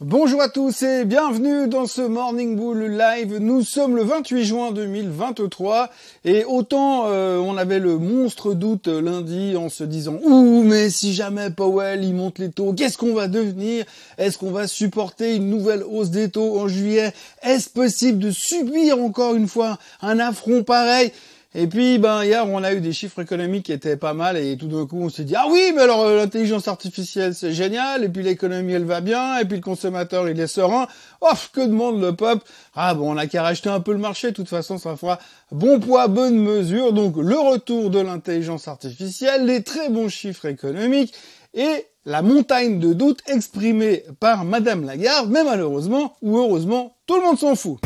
[0.00, 3.38] Bonjour à tous et bienvenue dans ce Morning Bull Live.
[3.38, 5.88] Nous sommes le 28 juin 2023
[6.24, 11.14] et autant euh, on avait le monstre doute lundi en se disant ouh mais si
[11.14, 13.84] jamais Powell il monte les taux, qu'est-ce qu'on va devenir?
[14.18, 17.12] Est-ce qu'on va supporter une nouvelle hausse des taux en juillet?
[17.44, 21.12] Est-ce possible de subir encore une fois un affront pareil?
[21.56, 24.56] Et puis, ben, hier, on a eu des chiffres économiques qui étaient pas mal, et
[24.56, 28.02] tout d'un coup, on s'est dit, ah oui, mais alors, euh, l'intelligence artificielle, c'est génial,
[28.02, 30.88] et puis l'économie, elle va bien, et puis le consommateur, il est serein.
[31.22, 32.44] Ouf, que demande le peuple?
[32.74, 35.20] Ah bon, on a qu'à racheter un peu le marché, de toute façon, ça fera
[35.52, 36.92] bon poids, bonne mesure.
[36.92, 41.14] Donc, le retour de l'intelligence artificielle, les très bons chiffres économiques,
[41.54, 47.22] et la montagne de doutes exprimée par Madame Lagarde, mais malheureusement, ou heureusement, tout le
[47.22, 47.78] monde s'en fout.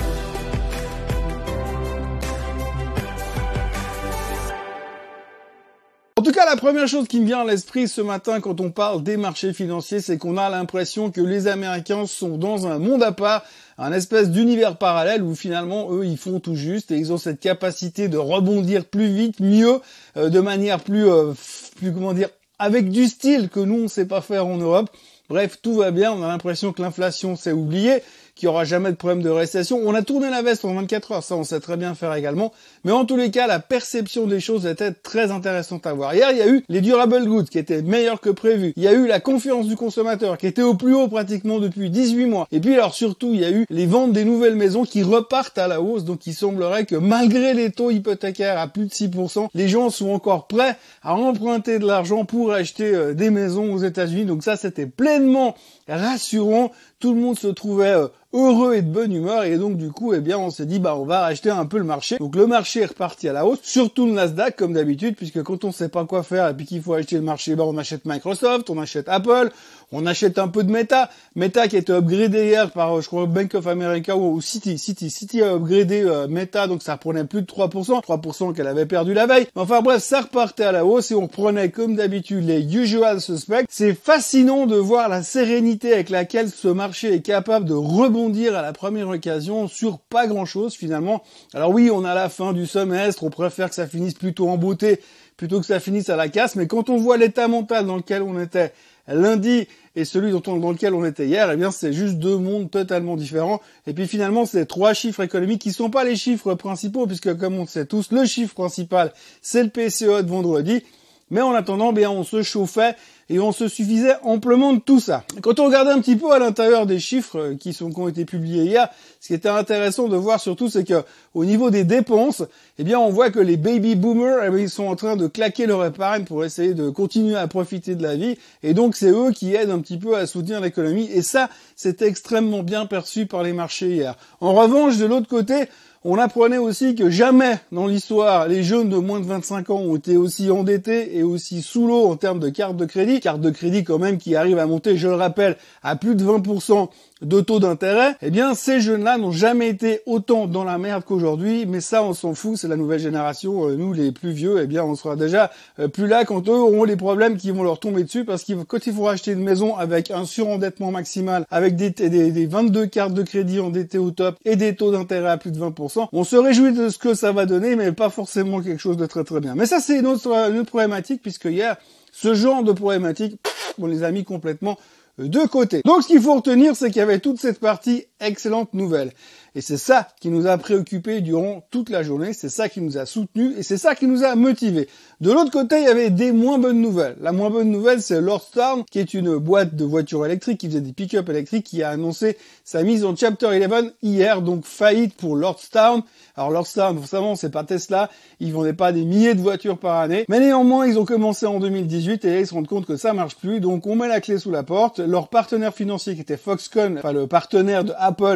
[6.18, 8.72] En tout cas, la première chose qui me vient à l'esprit ce matin quand on
[8.72, 13.04] parle des marchés financiers, c'est qu'on a l'impression que les Américains sont dans un monde
[13.04, 13.44] à part,
[13.78, 17.38] un espèce d'univers parallèle où finalement eux ils font tout juste et ils ont cette
[17.38, 19.78] capacité de rebondir plus vite, mieux,
[20.16, 21.34] euh, de manière plus, euh,
[21.76, 24.90] plus comment dire, avec du style que nous on sait pas faire en Europe.
[25.28, 28.02] Bref, tout va bien, on a l'impression que l'inflation s'est oubliée,
[28.38, 29.80] qu'il n'y aura jamais de problème de récession.
[29.84, 32.52] On a tourné la veste en 24 heures, ça on sait très bien faire également.
[32.84, 36.14] Mais en tous les cas, la perception des choses était très intéressante à voir.
[36.14, 38.72] Hier, il y a eu les durable goods qui étaient meilleurs que prévu.
[38.76, 41.90] Il y a eu la confiance du consommateur qui était au plus haut pratiquement depuis
[41.90, 42.46] 18 mois.
[42.52, 45.58] Et puis alors surtout, il y a eu les ventes des nouvelles maisons qui repartent
[45.58, 46.04] à la hausse.
[46.04, 50.10] Donc il semblerait que malgré les taux hypothécaires à plus de 6%, les gens sont
[50.10, 54.26] encore prêts à emprunter de l'argent pour acheter euh, des maisons aux États-Unis.
[54.26, 55.56] Donc ça, c'était pleinement
[55.88, 56.70] rassurant.
[57.00, 60.14] Tout le monde se trouvait euh, heureux et de bonne humeur et donc du coup
[60.14, 62.18] eh bien on s'est dit bah on va racheter un peu le marché.
[62.18, 65.64] Donc le marché est reparti à la hausse surtout le Nasdaq comme d'habitude puisque quand
[65.64, 68.04] on sait pas quoi faire et puis qu'il faut acheter le marché bah on achète
[68.04, 69.50] Microsoft on achète Apple
[69.92, 71.10] on achète un peu de Meta.
[71.34, 75.10] Meta qui a été upgradé hier par je crois Bank of America ou, City City
[75.10, 79.14] City a upgradé euh, Meta donc ça prenait plus de 3% 3% qu'elle avait perdu
[79.14, 79.46] la veille.
[79.54, 83.64] Enfin bref ça repartait à la hausse et on prenait comme d'habitude les usual suspects.
[83.70, 88.62] C'est fascinant de voir la sérénité avec laquelle ce marché est capable de rebondir à
[88.62, 91.22] la première occasion sur pas grand chose finalement.
[91.54, 94.58] Alors oui, on a la fin du semestre, on préfère que ça finisse plutôt en
[94.58, 95.00] beauté
[95.38, 98.22] plutôt que ça finisse à la casse, mais quand on voit l'état mental dans lequel
[98.22, 98.72] on était
[99.08, 102.36] lundi et celui dont on, dans lequel on était hier, eh bien c'est juste deux
[102.36, 103.60] mondes totalement différents.
[103.86, 107.58] Et puis finalement, c'est trois chiffres économiques qui sont pas les chiffres principaux, puisque comme
[107.58, 110.82] on sait tous, le chiffre principal, c'est le PCE de vendredi.
[111.30, 112.94] Mais en attendant, bien, on se chauffait
[113.30, 115.24] et on se suffisait amplement de tout ça.
[115.42, 118.24] Quand on regardait un petit peu à l'intérieur des chiffres qui, sont, qui ont été
[118.24, 118.88] publiés hier,
[119.20, 121.02] ce qui était intéressant de voir surtout, c'est que
[121.34, 122.42] au niveau des dépenses,
[122.78, 125.66] eh bien, on voit que les baby boomers, eh ils sont en train de claquer
[125.66, 129.30] leur épargne pour essayer de continuer à profiter de la vie, et donc c'est eux
[129.30, 133.42] qui aident un petit peu à soutenir l'économie, et ça, c'était extrêmement bien perçu par
[133.42, 134.16] les marchés hier.
[134.40, 135.68] En revanche, de l'autre côté,
[136.04, 139.96] on apprenait aussi que jamais dans l'histoire les jeunes de moins de 25 ans ont
[139.96, 143.20] été aussi endettés et aussi sous l'eau en termes de carte de crédit.
[143.20, 146.24] Carte de crédit quand même qui arrive à monter, je le rappelle, à plus de
[146.24, 146.88] 20%
[147.22, 151.66] de taux d'intérêt, eh bien ces jeunes-là n'ont jamais été autant dans la merde qu'aujourd'hui,
[151.66, 154.66] mais ça on s'en fout, c'est la nouvelle génération, euh, nous les plus vieux, eh
[154.66, 157.80] bien on sera déjà euh, plus là quand eux auront les problèmes qui vont leur
[157.80, 161.76] tomber dessus, parce qu'ils quand il faut acheter une maison avec un surendettement maximal, avec
[161.76, 165.36] des, des, des 22 cartes de crédit endettées au top et des taux d'intérêt à
[165.36, 168.60] plus de 20%, on se réjouit de ce que ça va donner, mais pas forcément
[168.60, 169.54] quelque chose de très très bien.
[169.54, 171.76] Mais ça c'est une autre, une autre problématique, puisque hier,
[172.12, 173.40] ce genre de problématique,
[173.80, 174.78] on les a mis complètement
[175.18, 175.82] de côté.
[175.84, 179.12] Donc ce qu'il faut retenir, c'est qu'il y avait toute cette partie excellente nouvelle.
[179.54, 182.98] Et c'est ça qui nous a préoccupés durant toute la journée, c'est ça qui nous
[182.98, 184.88] a soutenus et c'est ça qui nous a motivés.
[185.20, 187.16] De l'autre côté, il y avait des moins bonnes nouvelles.
[187.20, 190.80] La moins bonne nouvelle, c'est Lordstown, qui est une boîte de voitures électriques qui faisait
[190.80, 195.34] des pick-up électriques, qui a annoncé sa mise en Chapter 11 hier, donc faillite pour
[195.34, 196.02] Lordstown.
[196.36, 200.24] Alors Lordstown, forcément, c'est pas Tesla, ils vendaient pas des milliers de voitures par année,
[200.28, 203.12] mais néanmoins, ils ont commencé en 2018 et là, ils se rendent compte que ça
[203.12, 205.00] marche plus, donc on met la clé sous la porte.
[205.00, 207.92] Leur partenaire financier, qui était Foxconn, enfin le partenaire de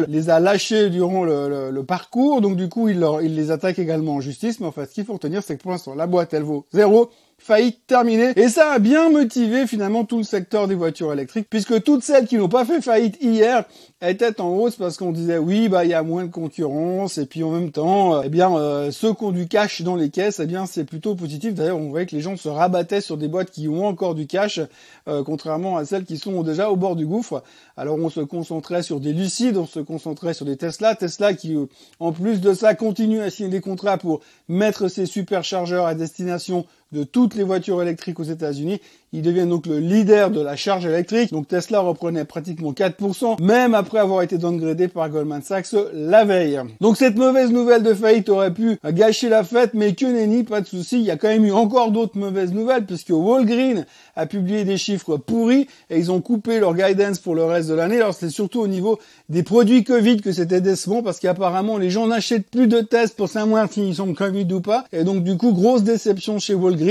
[0.07, 2.99] les a lâchés durant le, parcours, donc du coup, il
[3.35, 5.71] les attaquent également en justice, mais en fait, ce qu'il faut retenir, c'est que pour
[5.71, 7.09] l'instant, la boîte, elle vaut zéro
[7.43, 8.31] faillite terminée.
[8.37, 12.25] Et ça a bien motivé finalement tout le secteur des voitures électriques, puisque toutes celles
[12.25, 13.65] qui n'ont pas fait faillite hier
[14.01, 17.25] étaient en hausse parce qu'on disait oui, bah il y a moins de concurrence, et
[17.25, 20.09] puis en même temps, euh, eh bien euh, ceux qui ont du cash dans les
[20.09, 21.53] caisses, eh bien c'est plutôt positif.
[21.53, 24.25] D'ailleurs, on voyait que les gens se rabattaient sur des boîtes qui ont encore du
[24.25, 24.61] cash,
[25.09, 27.43] euh, contrairement à celles qui sont déjà au bord du gouffre.
[27.75, 31.57] Alors on se concentrait sur des Lucides, on se concentrait sur des Tesla, Tesla qui
[31.99, 36.65] en plus de ça continue à signer des contrats pour mettre ses superchargeurs à destination
[36.93, 38.79] de toutes les voitures électriques aux États-Unis.
[39.15, 41.31] Il devient donc le leader de la charge électrique.
[41.31, 46.59] Donc Tesla reprenait pratiquement 4%, même après avoir été downgradé par Goldman Sachs la veille.
[46.81, 50.61] Donc cette mauvaise nouvelle de faillite aurait pu gâcher la fête, mais que nenni, pas
[50.61, 50.99] de souci.
[50.99, 53.85] Il y a quand même eu encore d'autres mauvaises nouvelles, puisque Walgreen
[54.15, 57.75] a publié des chiffres pourris et ils ont coupé leur guidance pour le reste de
[57.75, 57.97] l'année.
[57.97, 58.99] Alors c'est surtout au niveau
[59.29, 63.29] des produits Covid que c'était décevant, parce qu'apparemment les gens n'achètent plus de tests pour
[63.29, 64.85] savoir s'ils sont Covid ou pas.
[64.91, 66.82] Et donc du coup, grosse déception chez Walgreen.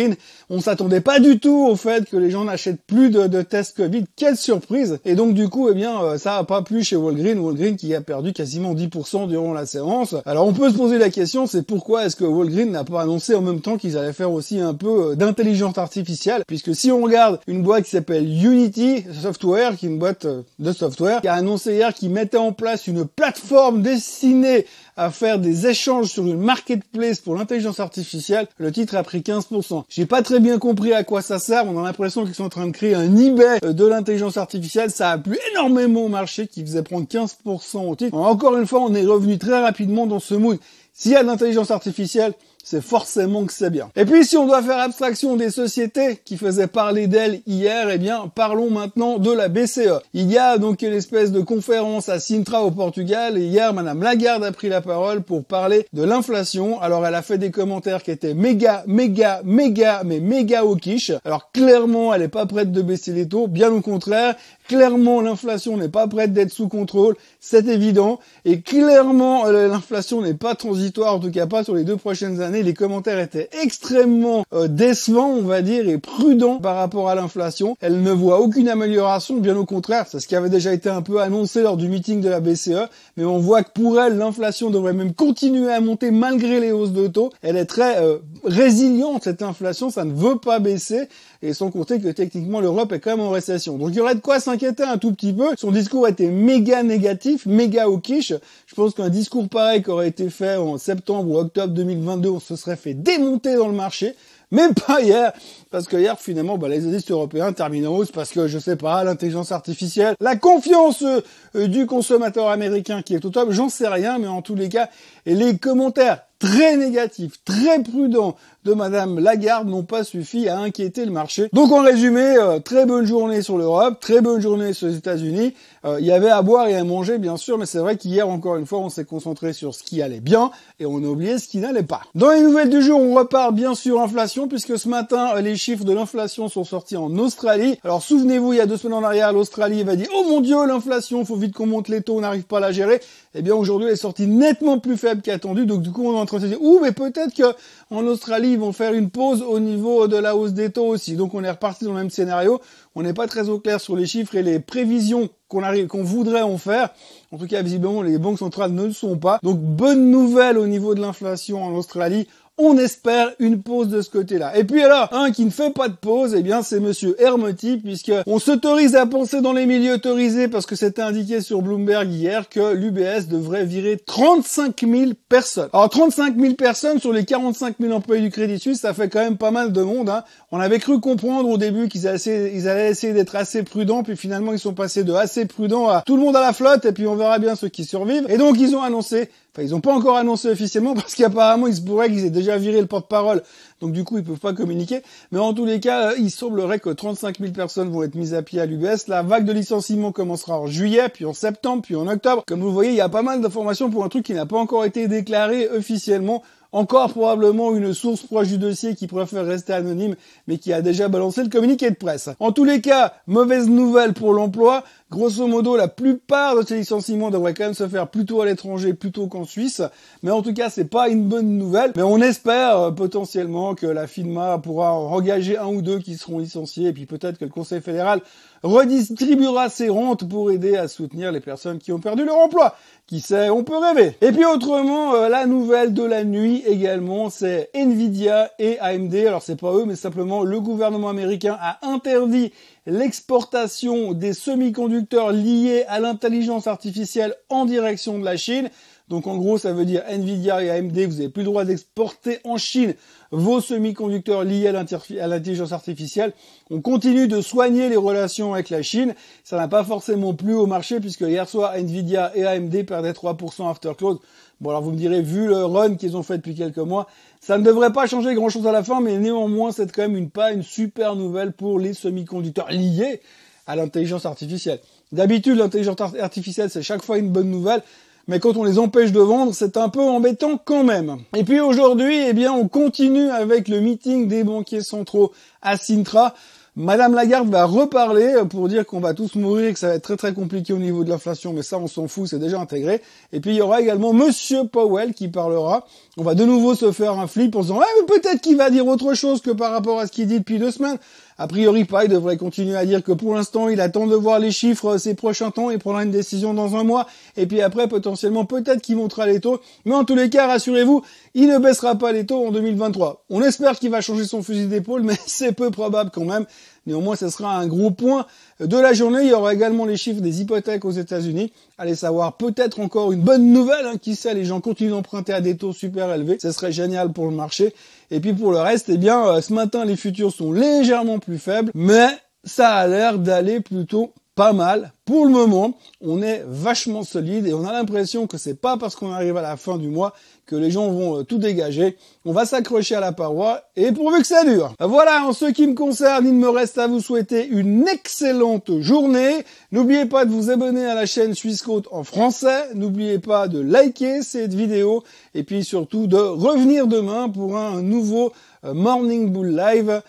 [0.51, 4.05] On s'attendait pas du tout au fait que les gens n'achètent plus de, tests Covid.
[4.17, 7.39] Quelle surprise Et donc du coup, eh bien, euh, ça a pas plu chez Walgreens.
[7.39, 10.15] Walgreens qui a perdu quasiment 10% durant la séance.
[10.27, 13.35] Alors on peut se poser la question, c'est pourquoi est-ce que Walgreens n'a pas annoncé
[13.35, 16.43] en même temps qu'ils allaient faire aussi un peu euh, d'intelligence artificielle?
[16.47, 20.43] Puisque si on regarde une boîte qui s'appelle Unity Software, qui est une boîte euh,
[20.59, 24.67] de software, qui a annoncé hier qu'ils mettaient en place une plateforme destinée
[24.97, 29.85] à faire des échanges sur une marketplace pour l'intelligence artificielle, le titre a pris 15%.
[29.89, 31.67] J'ai pas très bien compris à quoi ça sert.
[31.67, 34.91] On a l'impression qu'ils sont en train de créer un eBay de l'intelligence artificielle.
[34.91, 38.17] Ça a plu énormément au marché qui faisait prendre 15% au titre.
[38.17, 40.59] encore une fois, on est revenu très rapidement dans ce mood.
[40.95, 43.91] S'il y a de l'intelligence artificielle, c'est forcément que c'est bien.
[43.97, 47.99] Et puis si on doit faire abstraction des sociétés qui faisaient parler d'elles hier, eh
[47.99, 50.01] bien parlons maintenant de la BCE.
[50.15, 54.03] Il y a donc une espèce de conférence à Sintra au Portugal et hier Madame
[54.03, 56.81] Lagarde a pris la parole pour parler de l'inflation.
[56.81, 61.13] Alors elle a fait des commentaires qui étaient méga, méga, méga, mais méga au quiche.
[61.25, 64.37] Alors clairement elle est pas prête de baisser les taux, bien au contraire.
[64.69, 68.21] Clairement, l'inflation n'est pas prête d'être sous contrôle, c'est évident.
[68.45, 72.41] Et clairement, euh, l'inflation n'est pas transitoire, en tout cas pas sur les deux prochaines
[72.41, 72.52] années.
[72.61, 77.77] Les commentaires étaient extrêmement euh, décevants, on va dire, et prudents par rapport à l'inflation.
[77.81, 80.05] Elle ne voit aucune amélioration, bien au contraire.
[80.09, 82.89] C'est ce qui avait déjà été un peu annoncé lors du meeting de la BCE.
[83.17, 86.93] Mais on voit que pour elle, l'inflation devrait même continuer à monter malgré les hausses
[86.93, 87.31] de taux.
[87.41, 91.09] Elle est très euh, résiliente, cette inflation, ça ne veut pas baisser.
[91.43, 93.79] Et sans compter que techniquement, l'Europe est quand même en récession.
[93.79, 95.51] Donc il y aurait de quoi s'inquiéter un tout petit peu.
[95.57, 98.33] Son discours était méga négatif, méga au quiche.
[98.67, 102.41] Je pense qu'un discours pareil qui aurait été fait en septembre ou octobre 2022, on
[102.41, 104.15] se serait fait démonter dans le marché.
[104.53, 105.33] Même pas hier,
[105.71, 108.77] parce que hier finalement bah, les indices européens terminent en hausse parce que je sais
[108.77, 113.89] pas l'intelligence artificielle, la confiance euh, du consommateur américain qui est au top, j'en sais
[113.89, 114.91] rien, mais en tous les cas,
[115.25, 118.35] les commentaires très négatifs, très prudents
[118.65, 121.49] de Madame Lagarde n'ont pas suffi à inquiéter le marché.
[121.53, 125.55] Donc en résumé, euh, très bonne journée sur l'Europe, très bonne journée sur les États-Unis.
[125.85, 128.29] Euh, il y avait à boire et à manger bien sûr, mais c'est vrai qu'hier
[128.29, 131.39] encore une fois on s'est concentré sur ce qui allait bien et on a oublié
[131.39, 132.03] ce qui n'allait pas.
[132.15, 135.85] Dans les nouvelles du jour, on repart bien sûr inflation puisque ce matin les chiffres
[135.85, 137.79] de l'inflation sont sortis en Australie.
[137.85, 140.67] Alors souvenez-vous, il y a deux semaines en arrière, l'Australie va dire oh mon dieu
[140.67, 143.01] l'inflation, faut vite qu'on monte les taux, on n'arrive pas à la gérer.
[143.35, 146.21] Eh bien aujourd'hui elle est sortie nettement plus faible qu'attendu, donc du coup on est
[146.21, 147.55] en dire ouh mais peut-être que
[147.91, 151.17] en Australie ils vont faire une pause au niveau de la hausse des taux aussi.
[151.17, 152.61] Donc on est reparti dans le même scénario.
[152.95, 156.59] On n'est pas très au clair sur les chiffres et les prévisions qu'on voudrait en
[156.59, 156.91] faire.
[157.31, 159.39] En tout cas, visiblement, les banques centrales ne le sont pas.
[159.43, 162.27] Donc, bonne nouvelle au niveau de l'inflation en Australie
[162.59, 164.57] on espère une pause de ce côté-là.
[164.57, 167.79] Et puis alors, un qui ne fait pas de pause, eh bien c'est monsieur Hermotti,
[167.79, 172.11] puisque on s'autorise à penser dans les milieux autorisés, parce que c'était indiqué sur Bloomberg
[172.11, 175.71] hier, que l'UBS devrait virer 35 000 personnes.
[175.73, 179.21] Alors 35 000 personnes sur les 45 000 employés du Crédit Suisse, ça fait quand
[179.21, 180.11] même pas mal de monde.
[180.11, 180.25] Hein.
[180.51, 184.59] On avait cru comprendre au début qu'ils allaient, essayer d'être assez prudents, puis finalement ils
[184.59, 187.17] sont passés de assez prudents à tout le monde à la flotte, et puis on
[187.17, 188.27] verra bien ceux qui survivent.
[188.29, 191.75] Et donc ils ont annoncé Enfin, ils n'ont pas encore annoncé officiellement parce qu'apparemment, il
[191.75, 193.43] se pourrait qu'ils aient déjà viré le porte-parole.
[193.81, 195.03] Donc du coup, ils peuvent pas communiquer.
[195.31, 198.35] Mais en tous les cas, euh, il semblerait que 35 000 personnes vont être mises
[198.35, 199.09] à pied à l'UBS.
[199.09, 202.45] La vague de licenciement commencera en juillet, puis en septembre, puis en octobre.
[202.47, 204.59] Comme vous voyez, il y a pas mal d'informations pour un truc qui n'a pas
[204.59, 206.43] encore été déclaré officiellement.
[206.73, 211.09] Encore probablement une source proche du dossier qui préfère rester anonyme, mais qui a déjà
[211.09, 212.31] balancé le communiqué de presse.
[212.41, 214.83] En tous les cas, mauvaise nouvelle pour l'emploi.
[215.11, 218.95] Grosso modo, la plupart de ces licenciements devraient quand même se faire plutôt à l'étranger
[218.95, 219.83] plutôt qu'en Suisse.
[220.23, 221.93] Mais en tout cas, c'est pas une bonne nouvelle.
[221.95, 226.39] Mais on espère euh, potentiellement que la FINMA pourra engager un ou deux qui seront
[226.39, 228.23] licenciés et puis peut-être que le Conseil fédéral
[228.63, 232.77] redistribuera ses rentes pour aider à soutenir les personnes qui ont perdu leur emploi.
[233.07, 234.17] Qui sait, on peut rêver.
[234.21, 239.15] Et puis autrement, euh, la nouvelle de la nuit également, c'est Nvidia et AMD.
[239.15, 242.53] Alors c'est pas eux, mais simplement le gouvernement américain a interdit
[242.87, 248.71] l'exportation des semi-conducteurs liés à l'intelligence artificielle en direction de la Chine.
[249.13, 252.39] Donc en gros, ça veut dire Nvidia et AMD, vous n'avez plus le droit d'exporter
[252.45, 252.95] en Chine
[253.31, 256.33] vos semi-conducteurs liés à l'intelligence artificielle.
[256.71, 259.15] On continue de soigner les relations avec la Chine.
[259.45, 263.71] Ça n'a pas forcément plu au marché puisque hier soir, Nvidia et AMD perdaient 3%
[263.71, 264.19] after close.
[264.63, 267.07] Bon alors vous me direz, vu le run qu'ils ont fait depuis quelques mois,
[267.43, 270.17] ça ne devrait pas changer grand chose à la fin, mais néanmoins c'est quand même
[270.17, 273.21] une pas une super nouvelle pour les semi-conducteurs liés
[273.67, 274.81] à l'intelligence artificielle.
[275.13, 277.83] D'habitude, l'intelligence artificielle, c'est chaque fois une bonne nouvelle
[278.29, 281.19] mais quand on les empêche de vendre, c'est un peu embêtant quand même.
[281.37, 286.35] Et puis aujourd'hui, eh bien, on continue avec le meeting des banquiers centraux à Sintra.
[286.75, 290.17] Madame Lagarde va reparler pour dire qu'on va tous mourir que ça va être très
[290.17, 293.03] très compliqué au niveau de l'inflation, mais ça on s'en fout, c'est déjà intégré.
[293.35, 295.87] Et puis il y aura également Monsieur Powell qui parlera.
[296.17, 298.71] On va de nouveau se faire un flip en disant ah mais peut-être qu'il va
[298.71, 300.97] dire autre chose que par rapport à ce qu'il dit depuis deux semaines.
[301.39, 304.39] A priori pas, il devrait continuer à dire que pour l'instant il attend de voir
[304.39, 307.07] les chiffres ces prochains temps et prendra une décision dans un mois.
[307.37, 309.61] Et puis après potentiellement peut-être qu'il montera les taux.
[309.85, 311.03] Mais en tous les cas, rassurez-vous,
[311.35, 313.25] il ne baissera pas les taux en 2023.
[313.31, 316.47] On espère qu'il va changer son fusil d'épaule, mais c'est peu probable quand même.
[316.87, 318.27] Néanmoins, ce sera un gros point
[318.61, 319.23] de la journée.
[319.23, 321.53] Il y aura également les chiffres des hypothèques aux États-Unis.
[321.79, 323.87] Allez savoir peut-être encore une bonne nouvelle.
[323.87, 326.39] Hein, qui sait, les gens continuent d'emprunter à des taux super élevés.
[326.41, 327.75] Ce serait génial pour le marché.
[328.11, 331.39] Et puis pour le reste, eh bien, euh, ce matin, les futurs sont légèrement plus
[331.39, 332.09] faibles, mais
[332.45, 334.93] ça a l'air d'aller plutôt pas mal.
[335.05, 338.95] Pour le moment, on est vachement solide et on a l'impression que c'est pas parce
[338.95, 340.15] qu'on arrive à la fin du mois
[340.47, 341.97] que les gens vont euh, tout dégager.
[342.25, 344.75] On va s'accrocher à la paroi et pourvu que ça dure.
[344.81, 349.45] Voilà, en ce qui me concerne, il me reste à vous souhaiter une excellente journée.
[349.71, 352.75] N'oubliez pas de vous abonner à la chaîne Suisse Côte en français.
[352.75, 358.33] N'oubliez pas de liker cette vidéo et puis surtout de revenir demain pour un nouveau
[358.65, 360.03] euh, Morning Bull Live.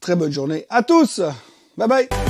[0.00, 1.20] Très bonne journée à tous.
[1.76, 2.29] Bye bye.